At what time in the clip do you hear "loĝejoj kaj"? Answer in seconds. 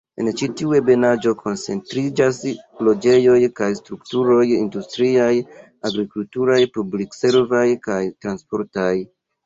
2.89-3.69